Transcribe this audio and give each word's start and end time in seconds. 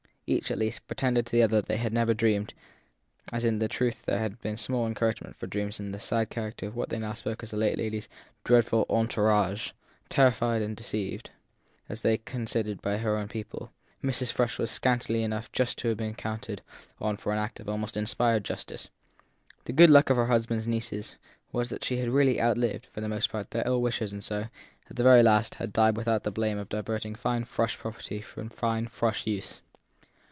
Each, 0.27 0.49
at 0.49 0.57
least, 0.57 0.87
pretended 0.87 1.25
to 1.25 1.31
the 1.33 1.43
other 1.43 1.59
that 1.59 1.73
she 1.73 1.81
had 1.83 1.91
never 1.91 2.13
dreamed 2.13 2.53
as 3.33 3.43
in 3.43 3.59
truth 3.67 4.05
there 4.05 4.19
had 4.19 4.39
been 4.39 4.55
small 4.55 4.87
encouragement 4.87 5.35
for 5.35 5.45
dreams 5.45 5.77
in 5.77 5.91
the 5.91 5.99
sad 5.99 6.29
character 6.29 6.67
of 6.67 6.73
what 6.77 6.87
they 6.87 6.99
now 6.99 7.11
spoke 7.11 7.41
of 7.43 7.47
as 7.47 7.51
the 7.51 7.57
late 7.57 7.77
lady 7.77 7.97
s 7.97 8.07
dreadful 8.45 8.85
entourage. 8.89 9.71
Terrorised 10.07 10.63
and 10.63 10.77
deceived, 10.77 11.31
as 11.89 11.99
they 12.01 12.17
con 12.17 12.45
sidered, 12.45 12.81
by 12.81 12.95
her 12.99 13.17
own 13.17 13.27
people, 13.27 13.71
Mrs. 14.01 14.31
Frush 14.31 14.57
was 14.57 14.71
scantily 14.71 15.21
enough 15.23 15.51
to 15.51 15.89
have 15.89 15.97
been 15.97 16.15
counted 16.15 16.61
on 17.01 17.17
for 17.17 17.33
an 17.33 17.37
act 17.37 17.59
of 17.59 17.67
almost 17.67 17.97
inspired 17.97 18.45
justice. 18.45 18.87
The 19.65 19.73
good 19.73 19.89
luck 19.89 20.09
of 20.09 20.15
her 20.15 20.27
husband 20.27 20.61
s 20.61 20.65
nieces 20.67 21.15
was 21.51 21.67
that 21.67 21.83
she 21.83 21.97
had 21.97 22.07
really 22.07 22.39
outlived, 22.41 22.85
for 22.85 23.01
the 23.01 23.09
most 23.09 23.29
part, 23.29 23.51
their 23.51 23.63
ill 23.67 23.81
wishers 23.81 24.13
and 24.13 24.23
so, 24.23 24.47
at 24.89 24.95
the 24.95 25.03
very 25.03 25.23
last, 25.23 25.55
had 25.55 25.73
died 25.73 25.97
without 25.97 26.23
the 26.23 26.31
blame 26.31 26.57
of 26.57 26.69
diverting 26.69 27.15
fine 27.15 27.43
Frush 27.43 27.77
property 27.77 28.21
from 28.21 28.47
fine 28.47 28.87
Frush 28.87 29.25
use. 29.27 29.61